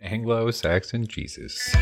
[0.00, 0.14] today.
[0.14, 1.74] Anglo-Saxon Jesus.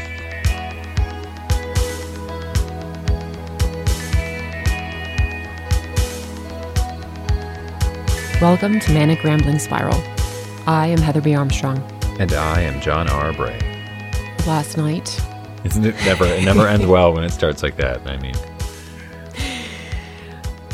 [8.41, 10.01] Welcome to Manic Rambling Spiral.
[10.67, 11.35] I am Heather B.
[11.35, 11.79] Armstrong.
[12.21, 13.33] And I am John R.
[13.33, 13.59] Bray.
[14.47, 15.21] Last night,
[15.65, 16.25] Isn't it never?
[16.25, 18.07] It never ends well when it starts like that.
[18.07, 18.35] I mean,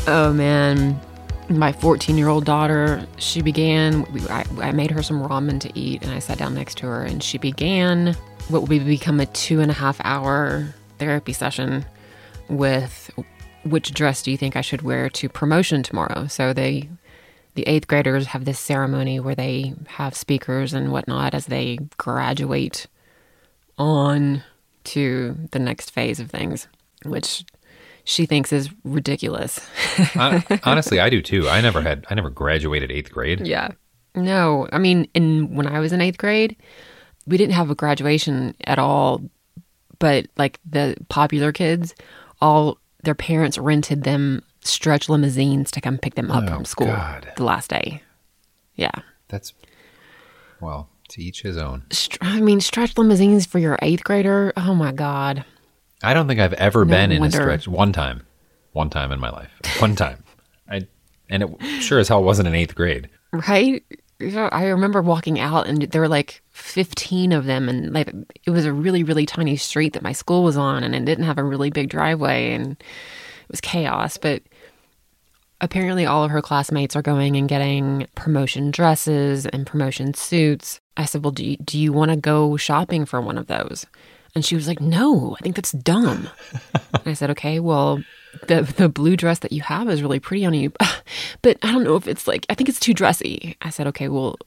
[0.07, 0.99] oh man,
[1.49, 6.03] my 14 year old daughter, she began, I, I made her some ramen to eat,
[6.03, 8.15] and I sat down next to her, and she began
[8.47, 11.85] what would become a two and a half hour therapy session
[12.47, 13.09] with
[13.63, 16.27] which dress do you think I should wear to promotion tomorrow?
[16.27, 16.89] So they,
[17.55, 22.87] the eighth graders have this ceremony where they have speakers and whatnot as they graduate
[23.77, 24.43] on
[24.85, 26.67] to the next phase of things,
[27.03, 27.43] which
[28.05, 29.59] she thinks is ridiculous.
[30.15, 31.49] Honestly, I do too.
[31.49, 32.05] I never had.
[32.09, 33.45] I never graduated eighth grade.
[33.45, 33.69] yeah.
[34.17, 36.55] No, I mean, in when I was in eighth grade,
[37.27, 39.21] we didn't have a graduation at all,
[39.99, 41.93] but like the popular kids,
[42.39, 46.87] all their parents rented them stretch limousines to come pick them up Oh, from school
[46.87, 47.29] God.
[47.35, 48.01] the last day.
[48.75, 48.91] Yeah.
[49.27, 49.51] That's
[50.61, 51.83] well, to each his own.
[52.21, 54.53] I mean, stretch limousines for your eighth grader.
[54.55, 55.43] Oh my God.
[56.03, 57.37] I don't think I've ever No been in a wonder.
[57.37, 57.67] stretch.
[57.67, 58.23] One time,
[58.73, 59.51] one time in my life.
[59.79, 60.23] One time.
[60.69, 60.87] I
[61.29, 63.09] and it sure as hell wasn't in eighth grade.
[63.31, 63.83] Right?
[64.21, 68.13] I remember walking out and there were like 15 of them and like
[68.45, 71.25] it was a really really tiny street that my school was on and it didn't
[71.25, 74.41] have a really big driveway and it was chaos, but
[75.61, 80.79] apparently all of her classmates are going and getting promotion dresses and promotion suits.
[80.97, 83.85] I said, "Well, do you, do you want to go shopping for one of those?"
[84.35, 86.29] And she was like, "No, I think that's dumb."
[86.93, 88.03] And I said, "Okay, well,
[88.47, 90.71] the the blue dress that you have is really pretty on you,
[91.41, 94.09] but I don't know if it's like I think it's too dressy." I said, "Okay,
[94.09, 94.37] well,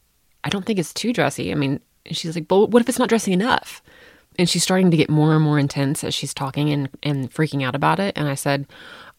[0.44, 1.50] I don't think it's too dressy.
[1.53, 3.82] I mean," and she's like, "But what if it's not dressy enough?"
[4.38, 7.65] And she's starting to get more and more intense as she's talking and and freaking
[7.65, 8.12] out about it.
[8.16, 8.66] And I said,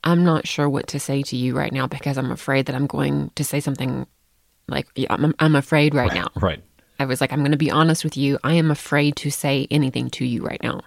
[0.03, 2.87] "I'm not sure what to say to you right now because I'm afraid that I'm
[2.87, 4.05] going to say something
[4.67, 6.61] like yeah, I'm I'm afraid right now." Right.
[6.99, 8.37] I was like, I'm going to be honest with you.
[8.43, 10.81] I am afraid to say anything to you right now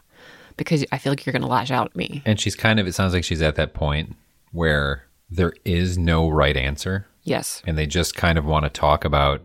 [0.56, 2.22] because I feel like you're going to lash out at me.
[2.26, 2.86] And she's kind of.
[2.86, 4.14] It sounds like she's at that point
[4.52, 7.62] where there is no right answer, Yes.
[7.66, 9.40] and they just kind of want to talk about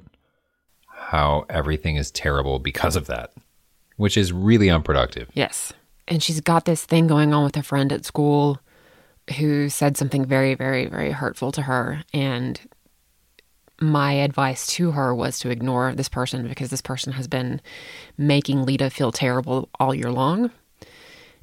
[0.89, 3.31] how everything is terrible because of that,
[3.95, 5.29] which is really unproductive.
[5.33, 5.71] Yes.
[6.07, 8.59] And she's got this thing going on with a friend at school
[9.37, 12.03] who said something very, very, very hurtful to her.
[12.13, 12.59] And
[13.79, 17.61] my advice to her was to ignore this person because this person has been
[18.17, 20.51] making Leta feel terrible all year long.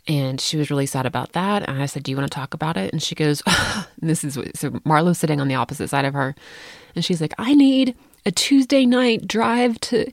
[0.06, 1.67] And she was really sad about that.
[1.69, 2.93] And I said, Do you want to talk about it?
[2.93, 3.43] And she goes,
[3.99, 6.34] This is so Marlo's sitting on the opposite side of her.
[6.94, 7.97] And she's like, I need
[8.27, 10.11] a Tuesday night drive to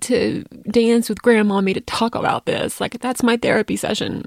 [0.00, 2.80] to dance with Grandma grandmommy to talk about this.
[2.80, 4.24] Like that's my therapy session.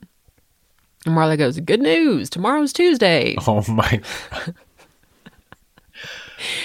[1.05, 3.35] And Marlo goes, Good news, tomorrow's Tuesday.
[3.47, 4.01] Oh my!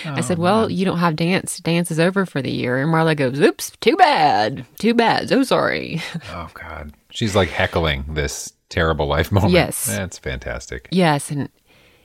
[0.04, 1.58] I said, Well, you don't have dance.
[1.58, 2.78] Dance is over for the year.
[2.78, 4.64] And Marlo goes, Oops, too bad.
[4.78, 5.28] Too bad.
[5.28, 6.00] So sorry.
[6.30, 6.92] Oh god!
[7.10, 9.52] She's like heckling this terrible life moment.
[9.52, 9.86] Yes.
[9.86, 10.88] that's fantastic.
[10.90, 11.48] Yes, and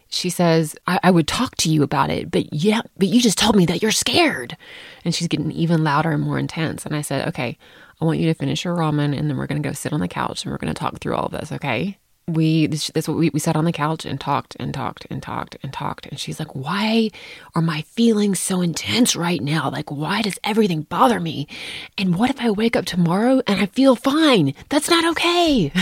[0.09, 3.38] she says, I, I would talk to you about it, but yeah, but you just
[3.38, 4.57] told me that you're scared.
[5.06, 6.85] And she's getting even louder and more intense.
[6.85, 7.57] And I said, Okay,
[8.01, 10.07] I want you to finish your ramen and then we're gonna go sit on the
[10.07, 11.97] couch and we're gonna talk through all of this, okay?
[12.29, 15.23] We this, that's what we, we sat on the couch and talked and talked and
[15.23, 16.05] talked and talked.
[16.07, 17.09] And she's like, Why
[17.55, 19.69] are my feelings so intense right now?
[19.71, 21.47] Like, why does everything bother me?
[21.97, 24.53] And what if I wake up tomorrow and I feel fine?
[24.69, 25.71] That's not okay.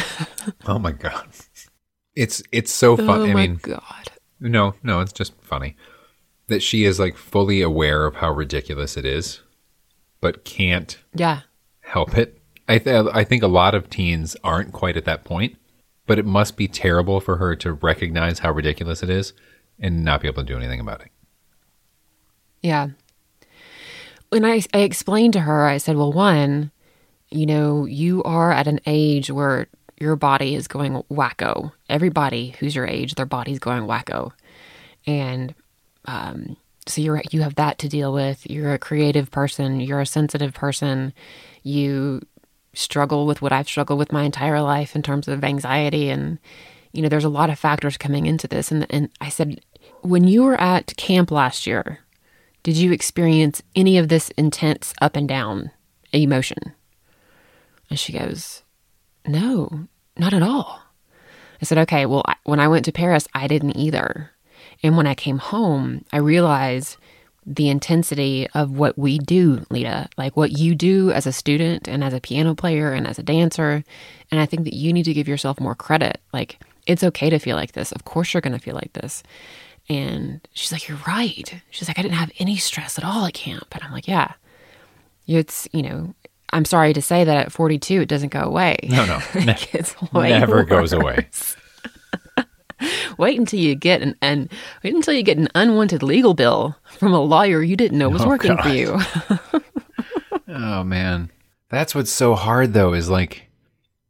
[0.67, 1.27] Oh my god!
[2.15, 3.21] It's it's so fun.
[3.21, 4.11] oh I my mean, god.
[4.39, 5.75] no, no, it's just funny
[6.47, 9.41] that she is like fully aware of how ridiculous it is,
[10.21, 11.41] but can't Yeah.
[11.81, 12.39] help it.
[12.67, 15.57] I th- I think a lot of teens aren't quite at that point,
[16.05, 19.33] but it must be terrible for her to recognize how ridiculous it is
[19.79, 21.09] and not be able to do anything about it.
[22.61, 22.89] Yeah.
[24.29, 26.71] When I, I explained to her, I said, well, one,
[27.29, 29.67] you know, you are at an age where
[29.99, 31.71] your body is going wacko.
[31.89, 34.31] Everybody who's your age, their body's going wacko.
[35.05, 35.53] And
[36.05, 36.57] um,
[36.87, 38.49] so you're you have that to deal with.
[38.49, 39.79] You're a creative person.
[39.79, 41.13] You're a sensitive person.
[41.63, 42.21] You
[42.75, 46.09] struggle with what I've struggled with my entire life in terms of anxiety.
[46.09, 46.39] And
[46.91, 48.71] you know there's a lot of factors coming into this.
[48.71, 49.61] And and I said
[50.01, 51.99] when you were at camp last year
[52.63, 55.71] did you experience any of this intense up and down
[56.11, 56.73] emotion?
[57.89, 58.63] And she goes
[59.27, 59.87] no
[60.17, 60.81] not at all.
[61.61, 64.31] I said okay well I, when I went to Paris I didn't either.
[64.83, 66.97] And when I came home I realized
[67.45, 72.03] the intensity of what we do, Leta, like what you do as a student and
[72.03, 73.83] as a piano player and as a dancer.
[74.31, 76.19] And I think that you need to give yourself more credit.
[76.33, 77.91] Like, it's okay to feel like this.
[77.91, 79.21] Of course, you're going to feel like this.
[79.87, 81.61] And she's like, You're right.
[81.69, 83.67] She's like, I didn't have any stress at all at camp.
[83.73, 84.33] And I'm like, Yeah.
[85.27, 86.13] It's, you know,
[86.51, 88.77] I'm sorry to say that at 42, it doesn't go away.
[88.83, 89.19] No, no.
[89.35, 89.57] Ne-
[90.13, 90.69] never worse.
[90.69, 91.27] goes away.
[93.17, 94.49] wait until you get an and
[94.83, 98.23] wait until you get an unwanted legal bill from a lawyer you didn't know was
[98.23, 98.63] oh, working God.
[98.63, 98.99] for you.
[100.47, 101.31] oh man.
[101.69, 103.49] That's what's so hard though is like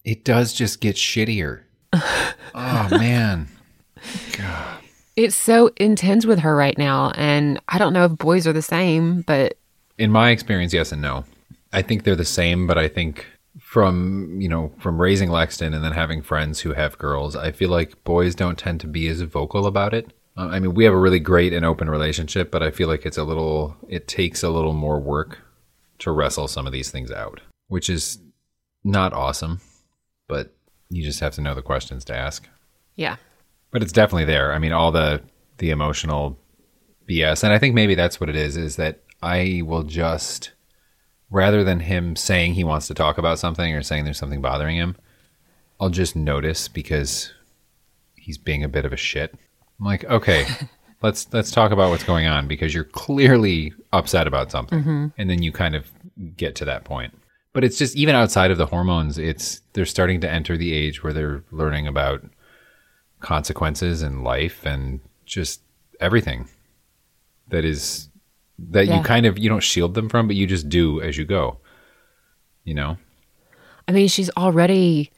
[0.03, 1.61] it does just get shittier.
[1.93, 3.47] oh man.
[4.37, 4.79] God.
[5.15, 8.61] It's so intense with her right now and I don't know if boys are the
[8.61, 9.57] same, but
[9.97, 11.25] in my experience yes and no.
[11.71, 13.25] I think they're the same, but I think
[13.59, 17.69] from you know from raising Lexton and then having friends who have girls, I feel
[17.69, 20.13] like boys don't tend to be as vocal about it.
[20.37, 23.05] Uh, I mean, we have a really great and open relationship, but I feel like
[23.05, 25.39] it's a little it takes a little more work
[25.99, 28.19] to wrestle some of these things out, which is
[28.83, 29.61] not awesome,
[30.27, 30.53] but
[30.89, 32.47] you just have to know the questions to ask.
[32.95, 33.15] Yeah.
[33.71, 34.53] But it's definitely there.
[34.53, 35.21] I mean, all the
[35.57, 36.37] the emotional
[37.09, 40.51] BS, and I think maybe that's what it is is that I will just
[41.29, 44.77] rather than him saying he wants to talk about something or saying there's something bothering
[44.77, 44.95] him,
[45.79, 47.33] I'll just notice because
[48.15, 49.33] he's being a bit of a shit.
[49.79, 50.45] I'm like, okay,
[51.01, 55.07] let's let's talk about what's going on because you're clearly upset about something, mm-hmm.
[55.17, 55.91] and then you kind of
[56.37, 57.13] get to that point.
[57.53, 61.03] But it's just even outside of the hormones, it's they're starting to enter the age
[61.03, 62.23] where they're learning about
[63.19, 65.61] consequences in life and just
[65.99, 66.47] everything
[67.47, 68.09] that is
[68.57, 68.97] that yeah.
[68.97, 71.59] you kind of you don't shield them from, but you just do as you go.
[72.63, 72.97] You know?
[73.87, 75.11] I mean, she's already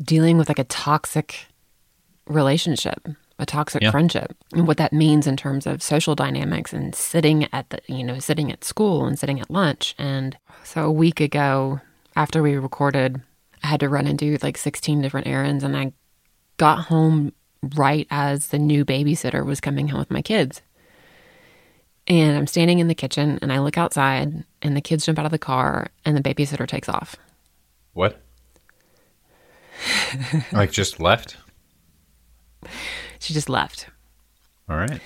[0.00, 1.46] dealing with like a toxic
[2.26, 3.08] relationship,
[3.38, 3.90] a toxic yeah.
[3.90, 8.04] friendship, and what that means in terms of social dynamics and sitting at the, you
[8.04, 9.94] know, sitting at school and sitting at lunch.
[9.98, 11.80] And so a week ago,
[12.14, 13.20] after we recorded,
[13.64, 15.92] I had to run and do like 16 different errands, and I
[16.56, 17.32] got home
[17.76, 20.62] right as the new babysitter was coming home with my kids.
[22.08, 25.24] And I'm standing in the kitchen and I look outside and the kids jump out
[25.24, 27.16] of the car and the babysitter takes off.
[27.92, 28.20] What?
[30.52, 31.36] like just left?
[33.20, 33.86] She just left.
[34.68, 35.00] All right.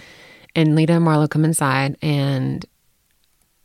[0.54, 2.64] And Leta and Marlo come inside and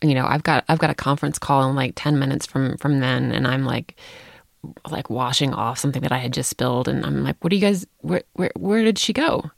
[0.01, 2.99] you know, I've got I've got a conference call in like 10 minutes from from
[2.99, 3.95] then and I'm like
[4.89, 7.61] like washing off something that I had just spilled and I'm like, "What do you
[7.61, 9.49] guys where where where did she go?"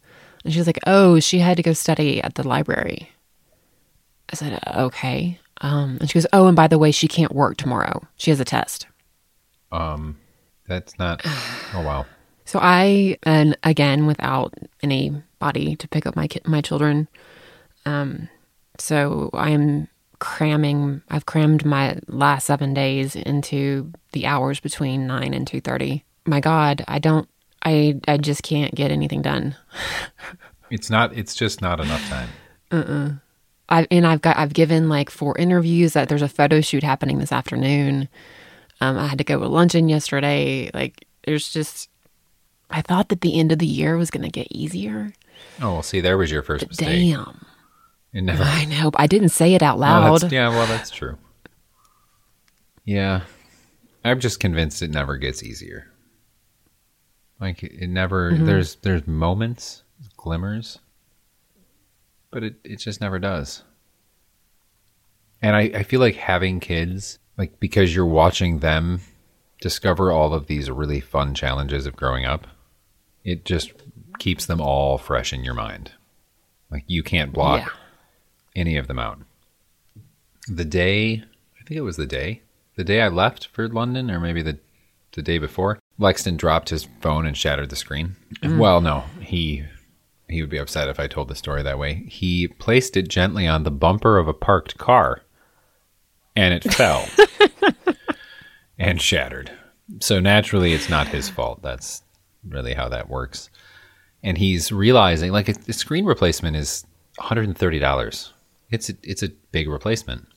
[0.44, 3.10] And she's like, "Oh, she had to go study at the library."
[4.34, 5.40] I said, okay.
[5.62, 8.02] Um, and she goes, oh, and by the way, she can't work tomorrow.
[8.18, 8.88] She has a test.
[9.72, 10.18] Um,
[10.68, 11.22] that's not.
[11.76, 12.08] Oh wow.
[12.46, 17.08] So I, and again, without anybody to pick up my my children,
[17.86, 18.28] um,
[18.80, 19.88] so I'm
[20.18, 21.04] cramming.
[21.10, 26.06] I've crammed my last seven days into the hours between nine and two thirty.
[26.26, 27.30] My God, I don't.
[27.64, 29.56] I I just can't get anything done.
[30.72, 31.16] it's not.
[31.16, 32.30] It's just not enough time.
[32.72, 32.76] Uh.
[32.76, 33.12] Uh-uh.
[33.74, 35.94] I and I've got I've given like four interviews.
[35.94, 38.08] That there's a photo shoot happening this afternoon.
[38.80, 40.70] Um, I had to go to luncheon yesterday.
[40.74, 41.90] Like there's just,
[42.70, 45.14] I thought that the end of the year was going to get easier.
[45.62, 47.14] Oh, well, see, there was your first mistake.
[47.14, 47.46] Damn.
[48.14, 48.44] It never.
[48.44, 48.92] I know.
[48.96, 50.22] I didn't say it out loud.
[50.22, 51.18] Well, yeah, well, that's true.
[52.86, 53.22] Yeah,
[54.04, 55.88] I'm just convinced it never gets easier.
[57.40, 58.32] Like it never.
[58.32, 58.46] Mm-hmm.
[58.46, 59.84] There's there's moments,
[60.18, 60.80] glimmers,
[62.34, 63.64] but it, it just never does.
[65.42, 69.02] And I, I feel like having kids, like because you're watching them
[69.62, 72.48] discover all of these really fun challenges of growing up,
[73.24, 73.72] it just
[74.20, 75.92] keeps them all fresh in your mind.
[76.72, 78.62] Like you can't block yeah.
[78.62, 79.20] any of them out.
[80.48, 81.24] The day,
[81.60, 82.42] I think it was the day,
[82.76, 84.60] the day I left for London, or maybe the
[85.14, 88.16] the day before, Lexton dropped his phone and shattered the screen.
[88.42, 88.58] Mm.
[88.58, 89.64] Well, no, he
[90.28, 92.06] he would be upset if I told the story that way.
[92.08, 95.22] He placed it gently on the bumper of a parked car
[96.36, 97.08] and it fell
[98.78, 99.52] and shattered.
[100.00, 101.62] So naturally, it's not his fault.
[101.62, 102.04] That's
[102.48, 103.50] really how that works.
[104.24, 106.86] And he's realizing like a, a screen replacement is
[107.20, 108.32] $130.
[108.72, 110.28] it's a, it's a big replacement.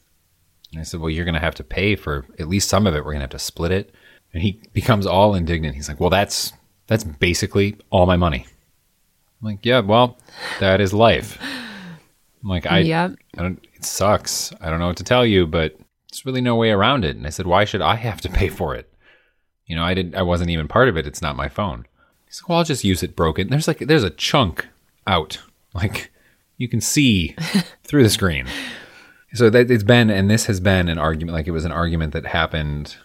[0.72, 2.94] And I said, well, you're going to have to pay for at least some of
[2.94, 2.98] it.
[2.98, 3.94] We're going to have to split it.
[4.34, 5.76] And he becomes all indignant.
[5.76, 6.52] He's like, well, that's
[6.88, 8.46] that's basically all my money.
[9.40, 10.16] I'm like, yeah, well,
[10.60, 11.38] that is life.
[12.42, 13.16] I'm like, I, Yep.
[13.36, 14.52] I don't, it sucks.
[14.60, 15.76] I don't know what to tell you, but
[16.10, 17.16] there's really no way around it.
[17.16, 18.92] And I said, why should I have to pay for it?
[19.66, 21.06] You know, I didn't, I wasn't even part of it.
[21.06, 21.86] It's not my phone.
[22.26, 23.48] He's like, well, I'll just use it broken.
[23.48, 24.68] There's like, there's a chunk
[25.06, 25.40] out.
[25.74, 26.10] Like
[26.56, 27.36] you can see
[27.84, 28.46] through the screen.
[29.34, 32.14] So that it's been, and this has been an argument, like it was an argument
[32.14, 32.96] that happened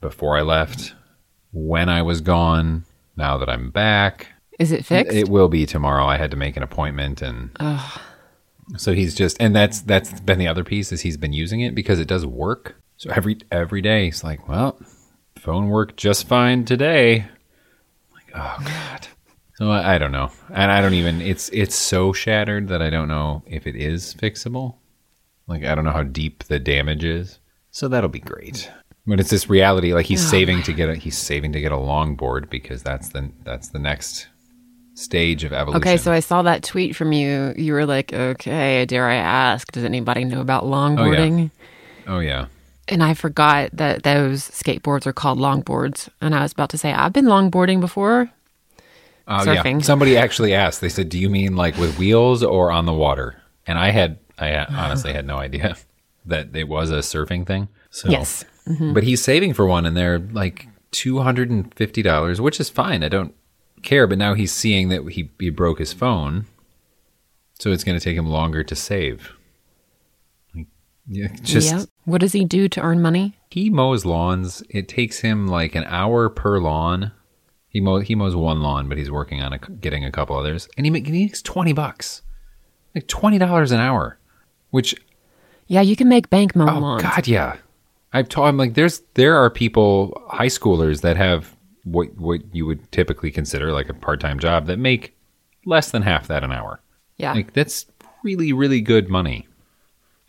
[0.00, 0.94] before I left,
[1.52, 2.84] when I was gone,
[3.16, 4.28] now that I'm back.
[4.58, 5.14] Is it fixed?
[5.14, 6.06] It will be tomorrow.
[6.06, 7.50] I had to make an appointment and
[8.76, 11.74] so he's just and that's that's been the other piece is he's been using it
[11.74, 12.76] because it does work.
[12.96, 14.78] So every every day he's like, Well,
[15.38, 17.20] phone worked just fine today.
[17.20, 19.08] I'm like, oh God.
[19.56, 20.30] So I, I don't know.
[20.52, 24.14] And I don't even it's it's so shattered that I don't know if it is
[24.14, 24.76] fixable.
[25.46, 27.38] Like I don't know how deep the damage is.
[27.70, 28.70] So that'll be great.
[29.06, 31.72] But it's this reality like he's oh, saving to get a he's saving to get
[31.72, 34.28] a longboard because that's the that's the next
[34.94, 35.82] stage of evolution.
[35.82, 37.52] okay, so I saw that tweet from you.
[37.56, 41.50] You were like, okay, dare I ask, does anybody know about oh, longboarding?
[42.06, 42.46] Oh yeah.
[42.88, 46.08] And I forgot that those skateboards are called longboards.
[46.20, 48.30] And I was about to say, I've been longboarding before.
[49.26, 49.62] Oh yeah.
[49.62, 49.82] Surfing.
[49.82, 50.80] Somebody actually asked.
[50.80, 54.18] They said, "Do you mean like with wheels or on the water?" And I had,
[54.38, 55.76] I honestly had no idea
[56.26, 57.68] that it was a surfing thing.
[57.90, 58.44] So, Yes.
[58.68, 58.92] Mm-hmm.
[58.92, 62.68] But he's saving for one, and they're like two hundred and fifty dollars, which is
[62.68, 63.02] fine.
[63.02, 63.34] I don't
[63.84, 64.06] care.
[64.06, 66.46] But now he's seeing that he he broke his phone,
[67.58, 69.32] so it's going to take him longer to save.
[70.54, 70.66] Like,
[71.06, 71.88] yeah, just.
[72.04, 73.34] What does he do to earn money?
[73.50, 74.62] he mows lawns.
[74.68, 77.12] It takes him like an hour per lawn.
[77.68, 80.68] He mow, he mows one lawn, but he's working on a, getting a couple others,
[80.76, 82.22] and he, make, he makes twenty bucks,
[82.94, 84.18] like twenty dollars an hour,
[84.70, 84.94] which
[85.66, 87.02] Yeah, you can make bank mow oh lawns.
[87.02, 87.56] god, yeah.
[88.12, 91.53] I've told him like there's there are people high schoolers that have
[91.84, 95.16] what what you would typically consider like a part time job that make
[95.64, 96.80] less than half that an hour.
[97.16, 97.32] Yeah.
[97.32, 97.86] Like that's
[98.22, 99.46] really, really good money.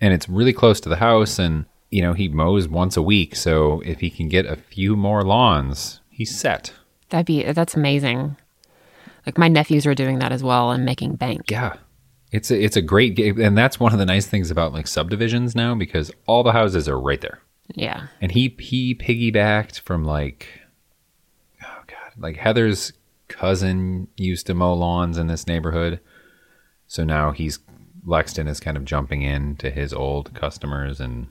[0.01, 3.35] And it's really close to the house and you know, he mows once a week,
[3.35, 6.74] so if he can get a few more lawns, he's set.
[7.09, 8.35] That'd be that's amazing.
[9.25, 11.50] Like my nephews are doing that as well and making bank.
[11.50, 11.77] Yeah.
[12.31, 14.88] It's a, it's a great game and that's one of the nice things about like
[14.88, 17.39] subdivisions now because all the houses are right there.
[17.74, 18.07] Yeah.
[18.19, 20.47] And he he piggybacked from like
[22.17, 22.93] like Heather's
[23.27, 26.00] cousin used to mow lawns in this neighborhood.
[26.88, 27.60] So now he's
[28.05, 31.27] Lexton is kind of jumping in to his old customers and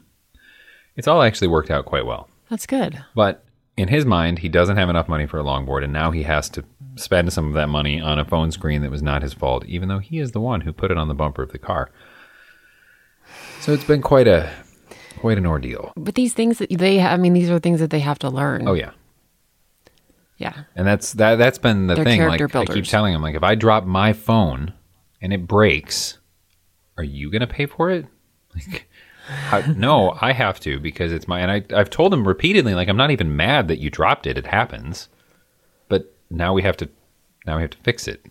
[0.97, 2.29] it's all actually worked out quite well.
[2.51, 3.05] That's good.
[3.15, 3.45] But
[3.77, 6.49] in his mind, he doesn't have enough money for a longboard and now he has
[6.51, 6.65] to
[6.97, 9.89] spend some of that money on a phone screen that was not his fault, even
[9.89, 11.91] though he is the one who put it on the bumper of the car.
[13.61, 14.53] So it's been quite a
[15.19, 15.93] quite an ordeal.
[15.97, 18.69] But these things that they I mean these are things that they have to learn.
[18.69, 18.91] Oh yeah.
[20.37, 20.65] Yeah.
[20.75, 22.23] And that's that that's been the They're thing.
[22.23, 24.73] Like character I keep telling him, like if I drop my phone
[25.23, 26.19] and it breaks,
[26.97, 28.07] are you gonna pay for it?
[28.55, 28.89] Like
[29.27, 32.89] how, no, I have to because it's my and I I've told him repeatedly, like
[32.89, 34.39] I'm not even mad that you dropped it.
[34.39, 35.09] It happens.
[35.89, 36.89] But now we have to
[37.47, 38.25] now we have to fix it.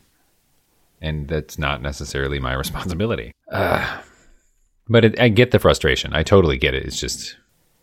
[1.01, 3.33] And that's not necessarily my responsibility.
[3.51, 4.01] Uh,
[4.87, 6.13] but it, I get the frustration.
[6.13, 6.85] I totally get it.
[6.85, 7.35] It's just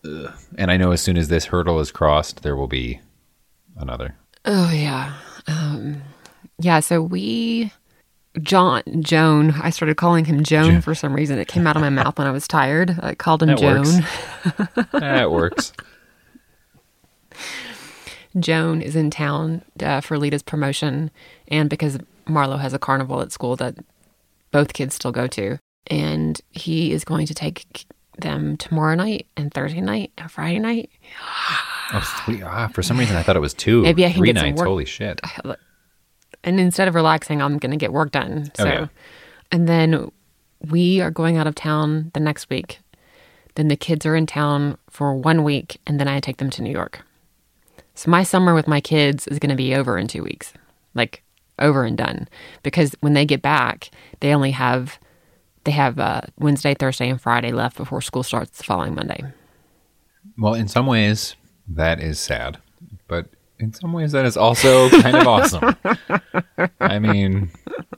[0.04, 0.32] ugh.
[0.56, 3.00] and I know as soon as this hurdle is crossed, there will be
[3.76, 4.16] another.
[4.44, 5.14] Oh yeah.
[5.46, 6.02] Um
[6.58, 7.72] yeah, so we
[8.42, 11.38] John Joan, I started calling him Joan for some reason.
[11.38, 12.96] It came out of my mouth when I was tired.
[13.02, 13.82] I called him That Joan.
[13.82, 14.90] works.
[14.92, 15.72] that works.
[18.38, 21.10] Joan is in town uh, for Leta's promotion,
[21.48, 21.98] and because
[22.28, 23.74] Marlo has a carnival at school that
[24.52, 25.58] both kids still go to,
[25.88, 27.84] and he is going to take
[28.18, 30.90] them tomorrow night and Thursday night and Friday night.
[31.92, 33.82] Oh, three, ah, for some reason, I thought it was two.
[33.82, 34.58] Maybe I can three get some nights.
[34.58, 35.20] work- Holy shit!
[36.42, 38.50] And instead of relaxing, I'm going to get work done.
[38.54, 38.86] So, Oh, yeah.
[39.52, 40.10] and then
[40.60, 42.78] we are going out of town the next week.
[43.56, 46.62] Then the kids are in town for one week, and then I take them to
[46.62, 47.00] New York.
[47.94, 50.54] So my summer with my kids is going to be over in two weeks,
[50.94, 51.22] like
[51.58, 52.28] over and done.
[52.62, 54.98] Because when they get back, they only have
[55.64, 59.22] they have uh, Wednesday, Thursday, and Friday left before school starts the following Monday.
[60.38, 61.34] Well, in some ways,
[61.74, 62.58] that is sad,
[63.08, 63.26] but
[63.58, 65.76] in some ways, that is also kind of awesome.
[66.80, 67.50] I mean,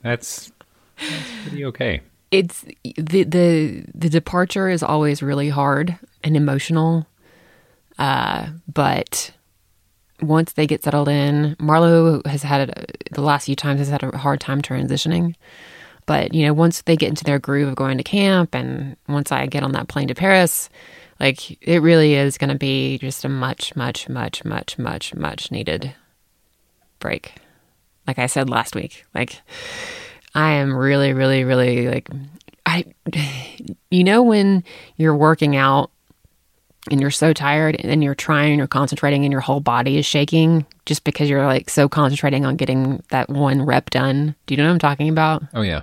[0.02, 0.52] that's
[0.98, 2.00] that's pretty okay.
[2.30, 2.64] it's
[2.96, 7.06] the the the departure is always really hard and emotional
[7.98, 9.32] uh but
[10.20, 14.02] once they get settled in marlo has had it the last few times has had
[14.02, 15.34] a hard time transitioning
[16.06, 19.30] But, you know, once they get into their groove of going to camp and once
[19.30, 20.68] I get on that plane to Paris,
[21.20, 25.50] like it really is going to be just a much, much, much, much, much, much
[25.50, 25.94] needed
[26.98, 27.34] break.
[28.06, 29.40] Like I said last week, like
[30.34, 32.08] I am really, really, really like,
[32.66, 32.84] I,
[33.90, 34.64] you know, when
[34.96, 35.90] you're working out
[36.90, 40.66] and you're so tired and you're trying, you're concentrating and your whole body is shaking
[40.84, 44.34] just because you're like so concentrating on getting that one rep done.
[44.46, 45.44] Do you know what I'm talking about?
[45.54, 45.82] Oh yeah.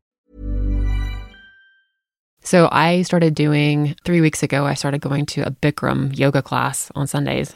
[2.43, 4.65] So I started doing three weeks ago.
[4.65, 7.53] I started going to a Bikram yoga class on Sundays.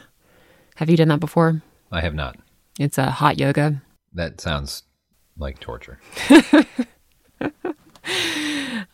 [0.76, 1.62] Have you done that before?
[1.90, 2.36] I have not.
[2.78, 3.82] It's a hot yoga.
[4.12, 4.84] That sounds
[5.36, 5.98] like torture.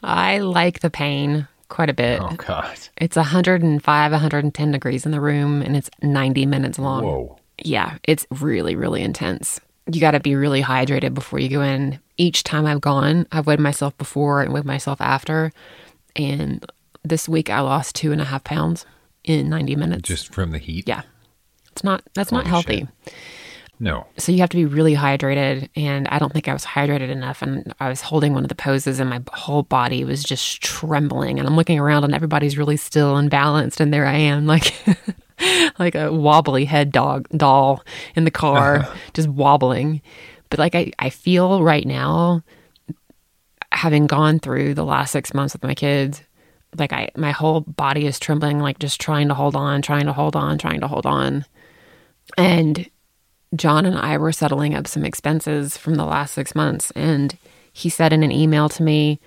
[0.03, 2.21] I like the pain quite a bit.
[2.23, 2.79] Oh God.
[2.97, 7.05] It's 105, 110 degrees in the room, and it's 90 minutes long.
[7.05, 7.39] Whoa.
[7.59, 9.61] Yeah, it's really, really intense.
[9.91, 11.99] You got to be really hydrated before you go in.
[12.17, 15.53] Each time I've gone, I've weighed myself before and weighed myself after.
[16.17, 16.65] And
[17.05, 18.87] this week I lost two and a half pounds
[19.25, 20.09] in 90 minutes.
[20.09, 20.89] Just from the heat?
[20.89, 21.03] yeah.
[21.73, 22.81] It's not, that's not healthy.
[23.05, 23.15] shit.
[23.81, 24.07] No.
[24.17, 25.69] So you have to be really hydrated.
[25.75, 27.43] And I don't think I was hydrated enough.
[27.43, 31.39] And I was holding one of the poses and my whole body was just trembling.
[31.41, 33.81] And I'm looking around and everybody's really still and balanced.
[33.81, 34.73] And there I am, like,
[35.79, 37.83] like a wobbly head dog doll
[38.15, 40.01] in the car, just wobbling.
[40.49, 42.45] But like, I, I feel right now,
[43.83, 46.23] having gone through the last six months with my kids,
[46.79, 50.13] like I, my whole body is trembling, like just trying to hold on, trying to
[50.13, 51.45] hold on, trying to hold on.
[52.39, 52.89] And
[53.57, 56.93] John and I were settling up some expenses from the last six months.
[56.93, 57.37] And
[57.73, 59.19] he said in an email to me,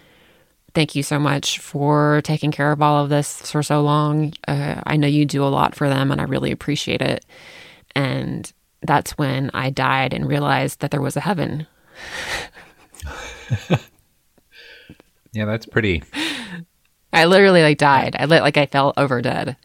[0.73, 4.31] Thank you so much for taking care of all of this for so long.
[4.47, 7.25] Uh, I know you do a lot for them, and I really appreciate it.
[7.93, 11.67] And that's when I died and realized that there was a heaven.
[15.35, 16.01] Yeah, that's pretty.
[17.11, 18.15] I literally like died.
[18.17, 19.57] I lit like I fell over dead,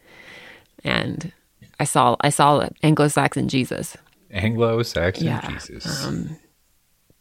[0.83, 1.33] and
[1.79, 3.97] I saw I saw Anglo-Saxon Jesus.
[4.33, 6.05] Anglo-Saxon Yeah, Jesus.
[6.05, 6.37] Um,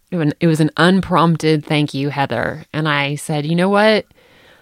[0.09, 2.65] it was, it was an unprompted thank you, Heather.
[2.73, 4.07] And I said, you know what?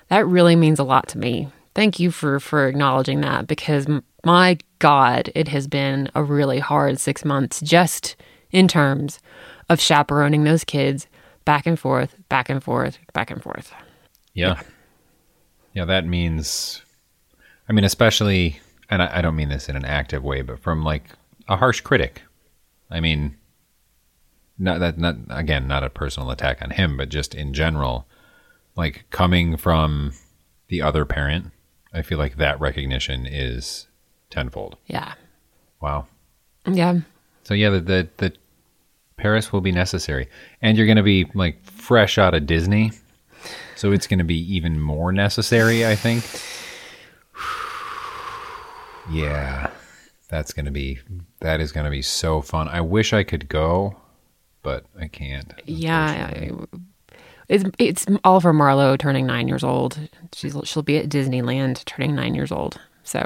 [0.09, 1.47] That really means a lot to me.
[1.73, 3.87] Thank you for for acknowledging that because
[4.25, 8.17] my God, it has been a really hard six months just
[8.51, 9.19] in terms
[9.69, 11.07] of chaperoning those kids
[11.47, 13.73] back and forth, back and forth, back and forth.
[14.33, 14.59] yeah.
[15.73, 16.81] Yeah, that means,
[17.69, 20.83] I mean, especially, and I, I don't mean this in an active way, but from
[20.83, 21.03] like
[21.47, 22.23] a harsh critic.
[22.89, 23.37] I mean,
[24.57, 28.07] not that, not again, not a personal attack on him, but just in general,
[28.75, 30.13] like coming from
[30.67, 31.51] the other parent,
[31.93, 33.87] I feel like that recognition is
[34.31, 34.77] tenfold.
[34.87, 35.13] Yeah.
[35.79, 36.07] Wow.
[36.65, 37.01] Yeah.
[37.43, 38.33] So yeah, the the, the
[39.17, 40.27] Paris will be necessary,
[40.61, 42.91] and you're going to be like fresh out of Disney,
[43.75, 45.85] so it's going to be even more necessary.
[45.85, 46.23] I think.
[49.09, 49.69] Yeah,
[50.27, 50.99] that's going to be
[51.39, 52.67] that is going to be so fun.
[52.67, 53.95] I wish I could go,
[54.63, 55.53] but I can't.
[55.65, 56.29] Yeah.
[56.35, 56.51] I-
[57.47, 59.97] It's, it's Oliver Marlo turning nine years old.
[60.35, 62.77] She's, she'll be at Disneyland turning nine years old.
[63.03, 63.25] So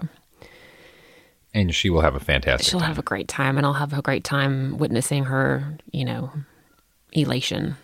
[1.54, 2.70] And she will have a fantastic.
[2.70, 2.88] she'll time.
[2.88, 6.32] have a great time, and I'll have a great time witnessing her, you know,
[7.12, 7.76] elation.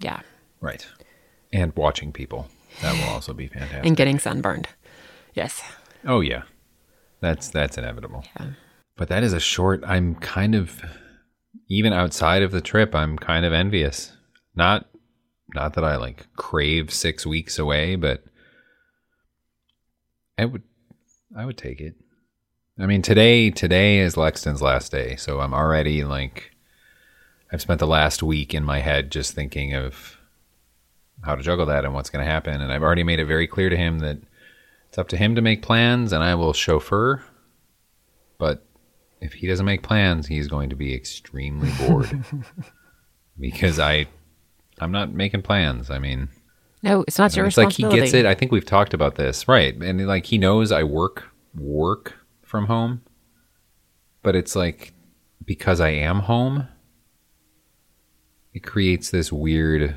[0.00, 0.20] Yeah.
[0.60, 0.86] right,
[1.52, 2.48] and watching people.
[2.80, 3.84] That will also be fantastic.
[3.84, 4.68] And getting sunburned.
[5.34, 5.62] Yes.
[6.06, 6.42] Oh yeah,
[7.20, 8.24] that's that's inevitable.
[8.96, 9.82] But that is a short.
[9.86, 10.82] I'm kind of
[11.68, 12.94] even outside of the trip.
[12.94, 14.12] I'm kind of envious.
[14.54, 14.86] Not
[15.54, 18.24] not that I like crave six weeks away, but
[20.38, 20.62] I would
[21.36, 21.94] I would take it.
[22.78, 26.52] I mean today today is Lexton's last day, so I'm already like
[27.52, 30.18] I've spent the last week in my head just thinking of
[31.22, 32.60] how to juggle that and what's going to happen.
[32.60, 34.18] And I've already made it very clear to him that
[34.88, 37.22] it's up to him to make plans and I will chauffeur.
[38.38, 38.64] But
[39.20, 42.24] if he doesn't make plans, he's going to be extremely bored
[43.38, 44.06] because I,
[44.80, 45.90] I'm not making plans.
[45.90, 46.30] I mean,
[46.82, 48.24] No, it's not your it's like he gets it.
[48.24, 49.74] I think we've talked about this, right?
[49.76, 52.14] And like he knows I work work
[52.52, 53.00] from home,
[54.22, 54.92] but it's like
[55.44, 56.68] because I am home,
[58.52, 59.96] it creates this weird.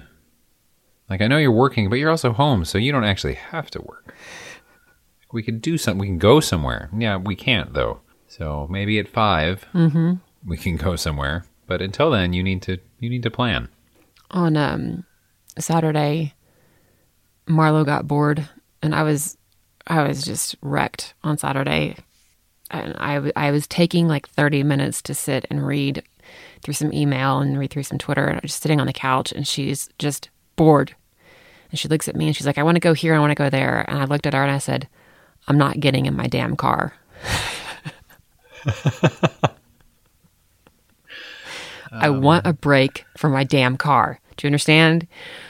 [1.09, 3.81] Like I know you're working, but you're also home, so you don't actually have to
[3.81, 4.15] work.
[5.33, 5.99] We could do something.
[5.99, 6.89] We can go somewhere.
[6.97, 7.99] Yeah, we can't though.
[8.27, 10.13] So maybe at 5 Mm-hmm.
[10.49, 11.45] we can go somewhere.
[11.67, 13.67] But until then, you need to you need to plan.
[14.31, 15.03] on um
[15.59, 16.33] Saturday
[17.47, 18.47] Marlo got bored
[18.81, 19.37] and I was
[19.87, 21.97] I was just wrecked on Saturday
[22.83, 26.03] and I I was taking like 30 minutes to sit and read
[26.61, 28.93] through some email and read through some Twitter and I was just sitting on the
[28.93, 30.95] couch and she's just bored
[31.69, 33.31] and she looks at me and she's like I want to go here I want
[33.31, 34.87] to go there and I looked at her and I said
[35.47, 36.93] I'm not getting in my damn car
[41.91, 44.19] I oh, want a break from my damn car.
[44.35, 45.07] Do you understand?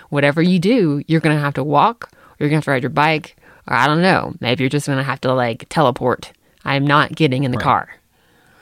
[0.10, 2.72] Whatever you do, you're going to have to walk or you're going to have to
[2.72, 3.36] ride your bike
[3.68, 4.36] or I don't know.
[4.40, 6.32] Maybe you're just going to have to like teleport.
[6.66, 7.90] I'm not getting in the car.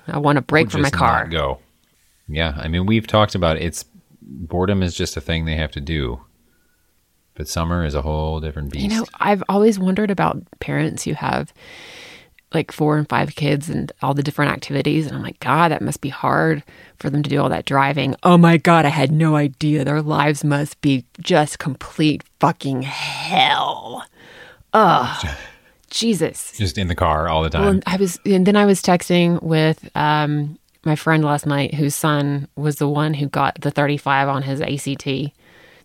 [0.07, 1.27] I want a break from my car.
[1.27, 1.59] go.
[2.27, 3.85] Yeah, I mean we've talked about it's
[4.21, 6.21] boredom is just a thing they have to do.
[7.35, 8.83] But summer is a whole different beast.
[8.83, 11.51] You know, I've always wondered about parents who have
[12.53, 15.07] like four and five kids and all the different activities.
[15.07, 16.63] And I'm like, God, that must be hard
[16.99, 18.15] for them to do all that driving.
[18.21, 19.83] Oh my God, I had no idea.
[19.83, 24.05] Their lives must be just complete fucking hell.
[24.73, 25.27] Ugh.
[25.93, 26.57] Jesus.
[26.57, 27.61] just in the car all the time.
[27.61, 31.73] Well, and I was, and then I was texting with um, my friend last night,
[31.73, 35.07] whose son was the one who got the 35 on his ACT.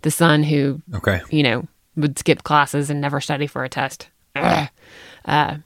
[0.03, 1.21] The son who okay.
[1.31, 1.67] you know,
[1.97, 4.09] would skip classes and never study for a test.
[5.25, 5.59] Uh,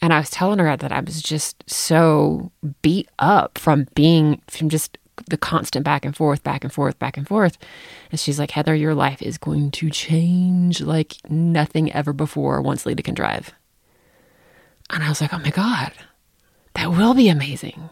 [0.00, 4.68] and I was telling her that I was just so beat up from being, from
[4.68, 7.58] just the constant back and forth, back and forth, back and forth.
[8.10, 12.86] And she's like, Heather, your life is going to change like nothing ever before once
[12.86, 13.52] Leta can drive.
[14.90, 15.92] And I was like, oh my God,
[16.74, 17.88] that will be amazing.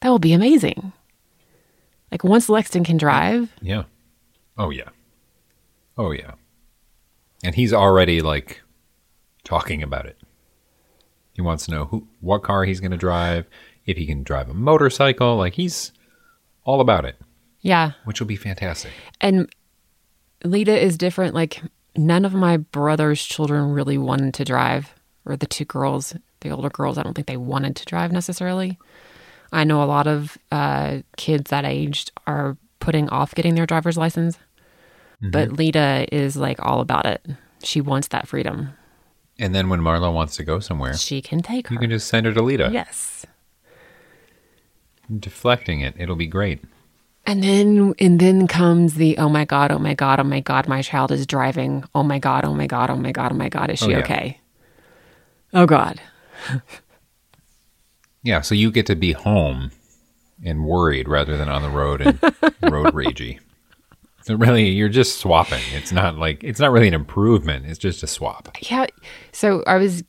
[0.00, 0.92] That will be amazing.
[2.10, 3.84] Like once Lexton can drive, Yeah.
[4.56, 4.88] Oh yeah.
[5.98, 6.32] Oh yeah.
[7.44, 8.62] And he's already like
[9.44, 10.18] talking about it.
[11.34, 13.46] He wants to know who what car he's going to drive,
[13.84, 15.92] if he can drive a motorcycle, like he's
[16.64, 17.16] all about it,
[17.60, 18.90] yeah, which will be fantastic.
[19.20, 19.48] and
[20.44, 21.34] Leta is different.
[21.34, 21.60] Like
[21.96, 24.94] none of my brother's children really wanted to drive,
[25.26, 26.14] or the two girls,
[26.48, 26.98] the older girls.
[26.98, 28.78] I don't think they wanted to drive necessarily.
[29.52, 33.96] I know a lot of uh, kids that aged are putting off getting their driver's
[33.96, 34.38] license,
[35.20, 37.24] but Leta is like all about it.
[37.62, 38.70] She wants that freedom.
[39.38, 41.74] And then when Marlo wants to go somewhere, She can take her.
[41.74, 42.70] you can just send her to Leta.
[42.72, 43.24] yes.
[45.18, 45.94] Deflecting it.
[45.98, 46.60] It'll be great.
[47.26, 50.68] And then and then comes the oh my god, oh my god, oh my god,
[50.68, 51.84] my child is driving.
[51.94, 53.88] Oh my god, oh my god, oh my god, oh my god, is she Oh,
[53.90, 53.98] yeah.
[53.98, 54.40] okay?
[55.52, 56.00] Oh god.
[58.26, 59.70] Yeah, so you get to be home
[60.44, 62.20] and worried rather than on the road and
[62.72, 63.38] road ragey.
[64.22, 65.62] So really, you're just swapping.
[65.72, 67.66] It's not like it's not really an improvement.
[67.66, 68.56] It's just a swap.
[68.68, 68.86] Yeah.
[69.30, 70.02] So I was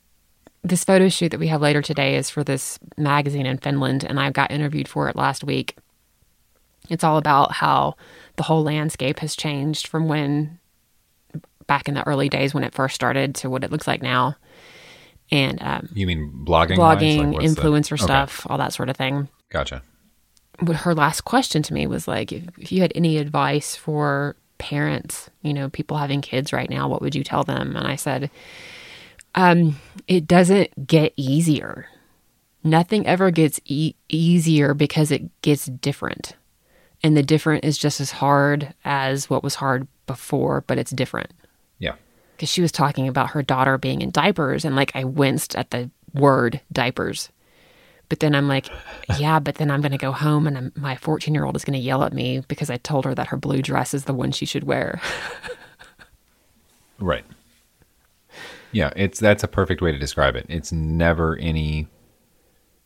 [0.63, 4.19] this photo shoot that we have later today is for this magazine in Finland and
[4.19, 5.77] I got interviewed for it last week.
[6.89, 7.95] It's all about how
[8.37, 10.57] the whole landscape has changed from when
[11.67, 14.35] back in the early days when it first started to what it looks like now.
[15.31, 16.77] And um, You mean blogging?
[16.77, 19.27] blogging, Like, influencer Okay, stuff, all that sort of thing.
[19.49, 19.81] Gotcha.
[20.61, 24.35] But her last question to me was like, if, if you had any advice for
[24.57, 27.75] parents, you know, people having kids right now, what would you tell them?
[27.75, 28.31] And I said,
[29.35, 31.87] um, it doesn't get easier.
[32.63, 36.33] Nothing ever gets e- easier because it gets different.
[37.03, 41.31] And the different is just as hard as what was hard before, but it's different.
[42.37, 45.71] Because she was talking about her daughter being in diapers and like I winced at
[45.71, 47.29] the word diapers.
[48.09, 48.69] But then I'm like,
[49.17, 51.65] yeah, but then I'm going to go home and I'm, my 14 year old is
[51.65, 54.13] going to yell at me because I told her that her blue dress is the
[54.13, 55.01] one she should wear.
[56.99, 57.25] Right.
[58.71, 60.45] Yeah, it's that's a perfect way to describe it.
[60.49, 61.87] It's never any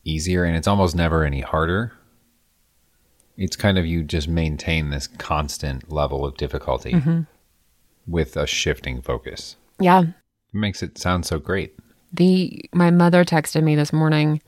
[0.03, 1.93] easier and it's almost never any harder.
[3.37, 7.21] It's kind of you just maintain this constant level of difficulty mm-hmm.
[8.07, 9.55] With a shifting focus.
[9.79, 10.01] yeah.
[10.01, 11.77] It makes it sound so great.
[12.11, 14.41] The my mother texted me this morning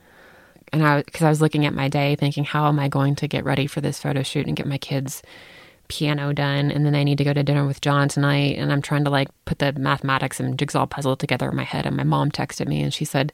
[0.72, 3.28] and I because I was looking at my day, thinking, how am I going to
[3.28, 5.22] get ready for this photo shoot and get my kids
[5.88, 8.82] piano done, and then I need to go to dinner with John tonight, and I'm
[8.82, 11.86] trying to like put the mathematics and jigsaw puzzle together in my head.
[11.86, 13.32] And my mom texted me, and she said,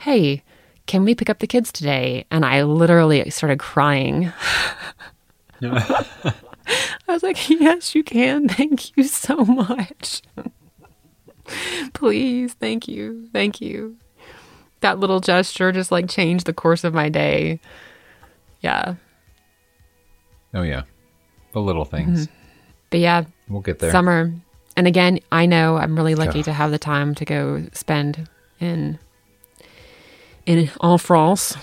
[0.00, 0.42] "Hey."
[0.86, 2.24] Can we pick up the kids today?
[2.30, 4.32] And I literally started crying.
[6.68, 8.48] I was like, Yes, you can.
[8.58, 10.22] Thank you so much.
[11.94, 13.28] Please, thank you.
[13.32, 13.96] Thank you.
[14.80, 17.58] That little gesture just like changed the course of my day.
[18.60, 18.96] Yeah.
[20.54, 20.82] Oh yeah,
[21.52, 22.26] the little things.
[22.26, 22.34] Mm-hmm.
[22.90, 23.90] But yeah, We'll get there.
[23.90, 24.32] summer.
[24.76, 28.28] And again, I know I'm really lucky to have the time to go spend
[28.60, 28.98] in
[30.46, 31.56] in en France.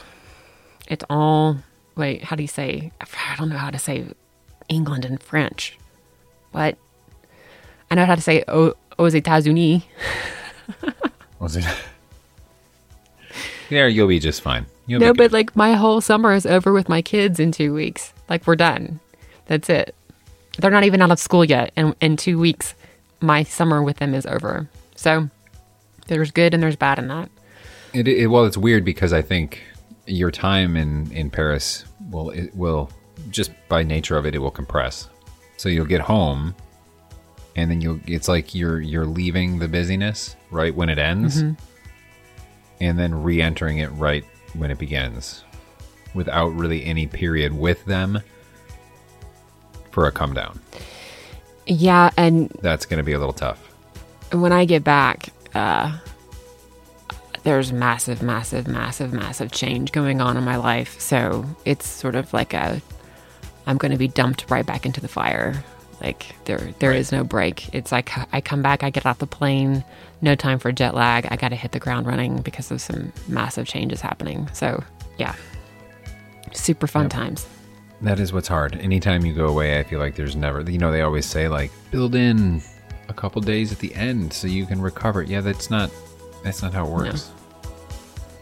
[0.88, 1.58] It's all
[1.96, 2.91] wait, how do you say?
[3.02, 4.06] I don't know how to say
[4.69, 5.78] England in French.
[6.51, 6.78] What?
[7.91, 9.84] I know how to say aux, aux États-Unis.
[11.39, 11.65] Was it?
[13.69, 14.65] there, you'll be just fine.
[14.88, 18.13] You'll No, but like my whole summer is over with my kids in two weeks.
[18.30, 18.99] Like we're done.
[19.47, 19.95] That's it.
[20.58, 21.71] They're not even out of school yet.
[21.75, 22.75] And in two weeks,
[23.21, 24.69] my summer with them is over.
[24.95, 25.30] So
[26.08, 27.30] there's good and there's bad in that.
[27.93, 29.62] It, it well, it's weird because I think
[30.06, 32.89] your time in in Paris will it will
[33.30, 35.10] just by nature of it it will compress.
[35.58, 36.56] So you'll get home,
[37.56, 41.38] and then you'll it's like you're you're leaving the busyness right when it ends,
[42.82, 44.23] and then re-entering it right
[44.54, 45.43] when it begins,
[46.13, 48.21] without really any period with them
[49.91, 50.60] for a come down.
[51.65, 52.12] Yeah.
[52.17, 53.60] And That's going to be a little tough.
[54.32, 55.97] when I get back, uh,
[57.43, 60.99] there's massive, massive, massive, massive change going on in my life.
[60.99, 62.82] So it's sort of like a,
[63.67, 65.63] I'm going to be dumped right back into the fire.
[66.01, 67.73] Like there, there is no break.
[67.73, 69.84] It's like I come back, I get off the plane,
[70.21, 71.25] no time for jet lag.
[71.32, 74.49] I got to hit the ground running because of some massive changes happening.
[74.54, 74.84] So
[75.17, 75.36] yeah,
[76.51, 77.47] super fun times.
[78.01, 78.75] That is what's hard.
[78.75, 81.71] Anytime you go away, I feel like there's never, you know, they always say like
[81.91, 82.62] build in
[83.08, 85.23] a couple days at the end so you can recover.
[85.23, 85.89] Yeah, that's not,
[86.43, 87.32] that's not how it works.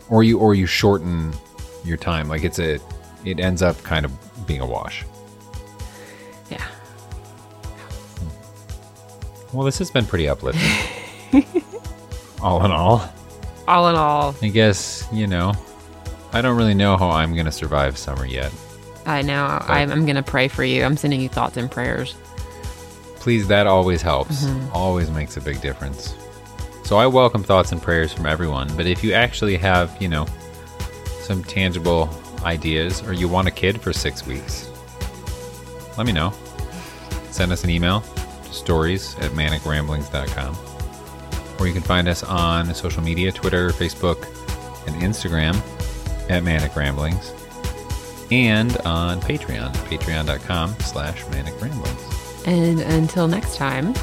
[0.10, 1.34] Or you, or you shorten
[1.86, 2.28] your time.
[2.28, 2.80] Like it's a,
[3.26, 5.06] it ends up kind of being a wash.
[6.54, 6.66] Yeah.
[9.52, 10.64] Well, this has been pretty uplifting.
[12.42, 13.08] all in all,
[13.68, 15.54] All in all, I guess, you know,
[16.32, 18.52] I don't really know how I'm going to survive summer yet.
[19.06, 20.84] I know I'm, I'm going to pray for you.
[20.84, 22.16] I'm sending you thoughts and prayers.
[23.18, 24.74] please that always helps mm-hmm.
[24.74, 26.14] always makes a big difference
[26.84, 30.26] so i welcome thoughts and prayers from everyone but if you actually have you know
[31.22, 32.10] some tangible
[32.44, 34.70] ideas or you want a kid for six weeks
[35.98, 36.34] let me know
[37.34, 38.02] send us an email
[38.46, 40.56] to stories at manicramblings.com
[41.60, 44.24] or you can find us on social media twitter facebook
[44.88, 45.56] and instagram
[46.30, 47.34] at manic ramblings
[48.32, 52.02] and on patreon patreon.com slash manic ramblings
[52.46, 53.94] And until next time,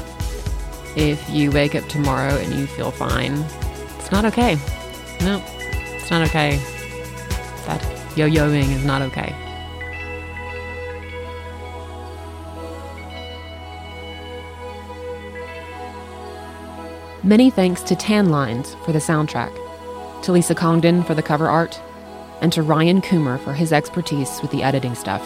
[0.95, 3.33] if you wake up tomorrow and you feel fine,
[3.99, 4.55] it's not okay.
[5.21, 5.43] No,
[5.95, 6.57] it's not okay.
[7.67, 7.81] That
[8.17, 9.35] yo yoing is not okay.
[17.23, 19.53] Many thanks to Tan Lines for the soundtrack,
[20.23, 21.79] to Lisa Congdon for the cover art,
[22.41, 25.21] and to Ryan Coomer for his expertise with the editing stuff.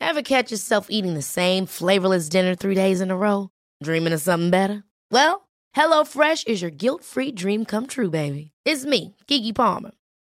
[0.00, 3.50] Ever catch yourself eating the same flavorless dinner three days in a row?
[3.82, 4.84] Dreaming of something better?
[5.10, 8.52] Well, HelloFresh is your guilt free dream come true, baby.
[8.64, 9.90] It's me, Keke Palmer.